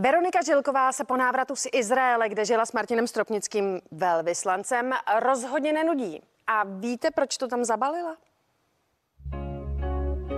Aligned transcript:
Veronika 0.00 0.42
Žilková 0.42 0.92
se 0.92 1.04
po 1.04 1.16
návratu 1.16 1.56
z 1.56 1.66
Izraele, 1.72 2.28
kde 2.28 2.44
žila 2.44 2.66
s 2.66 2.72
Martinem 2.72 3.06
Stropnickým 3.06 3.80
velvyslancem, 3.90 4.92
rozhodně 5.18 5.72
nenudí. 5.72 6.22
A 6.46 6.64
víte, 6.64 7.10
proč 7.10 7.36
to 7.36 7.48
tam 7.48 7.64
zabalila? 7.64 8.16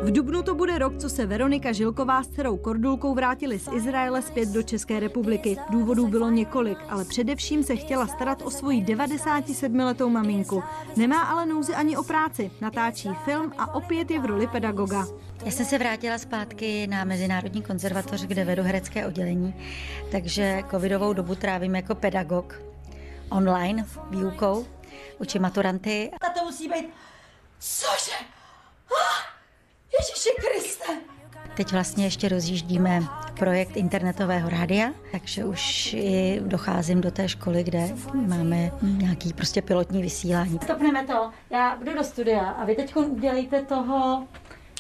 V 0.03 0.11
Dubnu 0.11 0.43
to 0.43 0.55
bude 0.55 0.79
rok, 0.79 0.99
co 0.99 1.09
se 1.09 1.27
Veronika 1.27 1.73
Žilková 1.73 2.23
s 2.23 2.29
dcerou 2.29 2.57
Kordulkou 2.57 3.15
vrátili 3.15 3.59
z 3.59 3.69
Izraele 3.73 4.23
zpět 4.23 4.49
do 4.49 4.63
České 4.63 5.01
republiky. 5.01 5.57
Důvodů 5.71 6.09
bylo 6.09 6.31
několik, 6.31 6.79
ale 6.89 7.05
především 7.05 7.65
se 7.65 7.77
chtěla 7.77 8.07
starat 8.07 8.43
o 8.43 8.51
svoji 8.51 8.85
97-letou 8.85 10.09
maminku. 10.09 10.63
Nemá 10.97 11.23
ale 11.23 11.47
nouzi 11.47 11.75
ani 11.75 11.97
o 11.97 12.03
práci, 12.03 12.51
natáčí 12.61 13.09
film 13.25 13.53
a 13.59 13.75
opět 13.75 14.11
je 14.11 14.21
v 14.21 14.25
roli 14.25 14.47
pedagoga. 14.47 15.07
Já 15.45 15.51
jsem 15.51 15.67
se 15.67 15.79
vrátila 15.79 16.19
zpátky 16.19 16.87
na 16.87 17.05
Mezinárodní 17.05 17.63
konzervatoř, 17.63 18.23
kde 18.23 18.45
vedu 18.45 18.63
herecké 18.63 19.07
oddělení, 19.07 19.55
takže 20.13 20.63
covidovou 20.71 21.13
dobu 21.13 21.35
trávím 21.35 21.75
jako 21.75 21.95
pedagog 21.95 22.63
online 23.31 23.87
výukou, 24.11 24.67
učím 25.19 25.43
maturanty. 25.43 26.11
A 26.21 26.39
to 26.39 26.45
musí 26.45 26.69
být, 26.69 26.89
cože? 27.59 28.17
Ah! 28.91 29.30
Ježíši 30.11 30.31
Kriste! 30.41 30.93
Teď 31.57 31.73
vlastně 31.73 32.05
ještě 32.05 32.29
rozjíždíme 32.29 33.03
projekt 33.39 33.77
internetového 33.77 34.51
rádia, 34.51 34.91
takže 35.13 35.45
už 35.45 35.95
i 35.95 36.41
docházím 36.45 37.01
do 37.01 37.11
té 37.11 37.29
školy, 37.29 37.65
kde 37.65 37.89
máme 38.15 38.73
nějaký 38.83 39.33
prostě 39.33 39.63
pilotní 39.63 40.03
vysílání. 40.03 40.59
Stopneme 40.63 41.07
to, 41.07 41.31
já 41.51 41.79
jdu 41.83 41.95
do 41.95 42.05
studia 42.05 42.41
a 42.41 42.65
vy 42.65 42.75
teď 42.75 42.97
udělejte 42.97 43.63
toho 43.63 44.27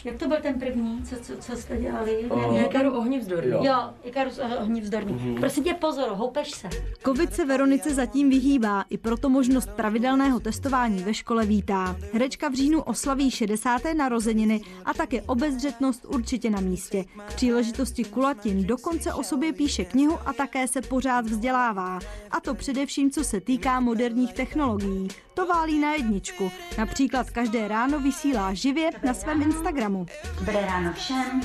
jak 0.04 0.16
to 0.16 0.28
byl 0.28 0.36
ten 0.42 0.60
první, 0.60 1.02
co, 1.02 1.16
co, 1.16 1.36
co 1.36 1.56
jste 1.56 1.76
dělali? 1.76 2.18
Uh, 2.30 2.62
Ikaru 2.62 2.98
ohnivzdorný. 2.98 3.50
Jo, 3.50 3.60
jo 3.64 3.90
Ikarus 4.04 4.40
ohnivzdorný. 4.60 5.12
Uh-huh. 5.12 5.40
Prosím 5.40 5.64
tě 5.64 5.74
pozor, 5.74 6.08
houpeš 6.08 6.50
se. 6.50 6.68
Covid 7.04 7.34
se 7.34 7.44
Veronice 7.44 7.94
zatím 7.94 8.30
vyhýbá, 8.30 8.84
i 8.90 8.98
proto 8.98 9.28
možnost 9.28 9.70
pravidelného 9.70 10.40
testování 10.40 11.02
ve 11.02 11.14
škole 11.14 11.46
vítá. 11.46 11.96
Herečka 12.12 12.48
v 12.48 12.54
říjnu 12.54 12.82
oslaví 12.82 13.30
60. 13.30 13.82
narozeniny 13.96 14.60
a 14.84 14.94
také 14.94 15.22
obezřetnost 15.22 16.04
určitě 16.04 16.50
na 16.50 16.60
místě. 16.60 17.04
K 17.28 17.34
příležitosti 17.34 18.04
kulatin 18.04 18.66
dokonce 18.66 19.12
o 19.12 19.22
sobě 19.22 19.52
píše 19.52 19.84
knihu 19.84 20.18
a 20.26 20.32
také 20.32 20.68
se 20.68 20.82
pořád 20.82 21.26
vzdělává. 21.26 21.98
A 22.30 22.40
to 22.40 22.54
především, 22.54 23.10
co 23.10 23.24
se 23.24 23.40
týká 23.40 23.80
moderních 23.80 24.32
technologií. 24.32 25.08
To 25.34 25.46
válí 25.46 25.78
na 25.78 25.94
jedničku. 25.94 26.50
Například 26.78 27.30
každé 27.30 27.68
ráno 27.68 28.00
vysílá 28.00 28.54
živě 28.54 28.90
na 29.04 29.14
svém 29.14 29.42
Instagramu. 29.42 29.89
Dobré 30.38 30.60
ráno 30.66 30.92
všem, 30.92 31.40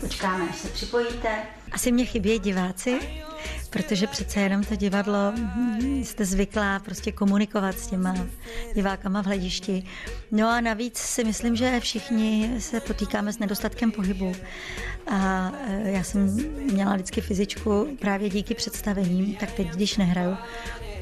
počkáme, 0.00 0.48
až 0.48 0.56
se 0.56 0.68
připojíte. 0.68 1.42
Asi 1.72 1.92
mě 1.92 2.04
chybí 2.04 2.38
diváci, 2.38 2.98
protože 3.76 4.06
přece 4.06 4.40
jenom 4.40 4.64
to 4.64 4.76
divadlo 4.76 5.32
hm, 5.36 6.04
jste 6.04 6.24
zvyklá 6.24 6.78
prostě 6.78 7.12
komunikovat 7.12 7.78
s 7.78 7.86
těma 7.86 8.14
divákama 8.74 9.22
v 9.22 9.26
hledišti. 9.26 9.84
No 10.30 10.48
a 10.48 10.60
navíc 10.60 10.98
si 10.98 11.24
myslím, 11.24 11.56
že 11.56 11.80
všichni 11.80 12.54
se 12.58 12.80
potýkáme 12.80 13.32
s 13.32 13.38
nedostatkem 13.38 13.92
pohybu. 13.92 14.32
A 15.10 15.52
e, 15.68 15.90
já 15.90 16.02
jsem 16.02 16.36
měla 16.72 16.94
vždycky 16.94 17.20
fyzičku 17.20 17.96
právě 18.00 18.28
díky 18.28 18.54
představením, 18.54 19.34
tak 19.34 19.52
teď, 19.52 19.68
když 19.68 19.96
nehraju, 19.96 20.36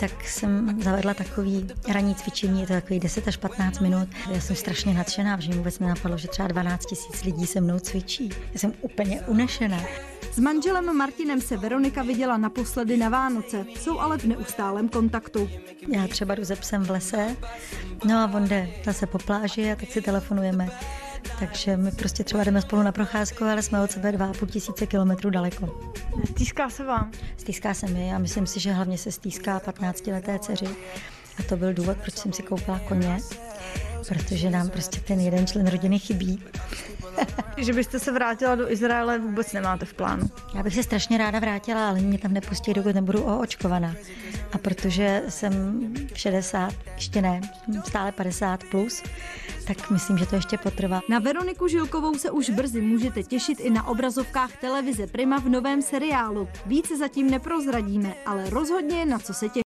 tak 0.01 0.29
jsem 0.29 0.83
zavedla 0.83 1.15
takový 1.15 1.69
ranní 1.89 2.15
cvičení, 2.15 2.61
je 2.61 2.67
to 2.67 2.73
takový 2.73 3.01
10 3.01 3.29
až 3.29 3.37
15 3.37 3.81
minut. 3.81 4.09
Já 4.33 4.41
jsem 4.41 4.57
strašně 4.57 4.95
nadšená, 4.95 5.41
že 5.41 5.53
vůbec 5.53 5.79
mi 5.79 5.87
napadlo, 5.87 6.19
že 6.19 6.29
třeba 6.29 6.49
12 6.49 6.87
tisíc 6.87 7.25
lidí 7.25 7.47
se 7.47 7.61
mnou 7.61 7.79
cvičí. 7.79 8.31
Já 8.53 8.59
jsem 8.59 8.73
úplně 8.81 9.21
unešená. 9.21 9.81
S 10.35 10.39
manželem 10.39 10.97
Martinem 10.97 11.41
se 11.41 11.57
Veronika 11.57 12.03
viděla 12.03 12.37
naposledy 12.37 12.97
na 12.97 13.09
Vánoce, 13.09 13.67
jsou 13.81 13.99
ale 13.99 14.19
v 14.19 14.25
neustálém 14.25 14.89
kontaktu. 14.89 15.51
Já 15.89 16.09
třeba 16.09 16.35
jdu 16.35 16.45
ze 16.45 16.57
psem 16.57 16.85
v 16.85 16.91
lese, 16.91 17.37
no 18.05 18.19
a 18.19 18.31
on 18.35 18.49
jde 18.49 18.69
zase 18.85 19.07
po 19.07 19.19
pláži 19.19 19.73
a 19.73 19.77
tak 19.77 19.91
si 19.91 20.01
telefonujeme. 20.01 20.69
Takže 21.39 21.77
my 21.77 21.93
prostě 21.93 22.25
třeba 22.25 22.45
jdeme 22.45 22.63
spolu 22.63 22.83
na 22.83 22.93
procházku, 22.93 23.45
ale 23.45 23.63
jsme 23.63 23.83
od 23.83 23.91
sebe 23.91 24.13
2,5 24.13 24.47
tisíce 24.47 24.87
kilometrů 24.87 25.31
daleko. 25.31 25.95
Stýská 26.31 26.71
se 26.71 26.85
vám? 26.85 27.11
Stýská 27.37 27.75
se 27.75 27.87
mi 27.87 28.15
a 28.15 28.19
myslím 28.19 28.47
si, 28.47 28.61
že 28.61 28.73
hlavně 28.73 28.99
se 28.99 29.13
stýská 29.13 29.59
15-leté 29.59 30.39
dceři. 30.39 30.69
A 31.39 31.43
to 31.49 31.57
byl 31.57 31.75
důvod, 31.75 31.97
proč 31.97 32.15
jsem 32.15 32.33
si 32.33 32.43
koupila 32.43 32.79
koně, 32.79 33.19
protože 34.09 34.51
nám 34.51 34.71
prostě 34.71 35.01
ten 35.01 35.21
jeden 35.21 35.47
člen 35.47 35.67
rodiny 35.67 35.99
chybí. 35.99 36.43
že 37.57 37.73
byste 37.73 37.99
se 37.99 38.13
vrátila 38.13 38.55
do 38.55 38.73
Izraele, 38.73 39.19
vůbec 39.19 39.53
nemáte 39.53 39.85
v 39.87 39.95
plánu. 39.95 40.31
Já 40.55 40.63
bych 40.63 40.75
se 40.75 40.83
strašně 40.83 41.19
ráda 41.19 41.39
vrátila, 41.39 41.89
ale 41.89 42.01
mě 42.01 42.19
tam 42.19 42.33
nepustí, 42.33 42.75
dokud 42.75 42.95
nebudu 42.95 43.25
oočkovaná. 43.25 43.95
A 44.53 44.59
protože 44.59 45.23
jsem 45.29 45.81
60, 46.15 46.75
ještě 46.95 47.23
ne, 47.23 47.41
stále 47.87 48.13
50 48.13 48.65
plus, 48.65 49.03
tak 49.67 49.91
myslím, 49.91 50.19
že 50.19 50.27
to 50.27 50.35
ještě 50.35 50.59
potrvá. 50.59 51.01
Na 51.09 51.19
Veroniku 51.19 51.69
Žilkovou 51.69 52.15
se 52.15 52.31
už 52.31 52.51
brzy 52.51 52.81
můžete 52.81 53.23
těšit 53.23 53.61
i 53.61 53.71
na 53.71 53.87
obrazovkách 53.87 54.57
televize 54.57 55.07
Prima 55.07 55.39
v 55.39 55.49
novém 55.49 55.83
seriálu. 55.83 56.49
Více 56.67 56.97
zatím 56.97 57.31
neprozradíme, 57.31 58.15
ale 58.27 58.51
rozhodně 58.51 59.05
na 59.05 59.19
co 59.19 59.35
se 59.35 59.49
těšit. 59.49 59.55